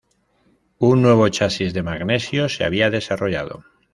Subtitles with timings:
[0.79, 3.63] Un nuevo chasis de magnesio se había desarrollado.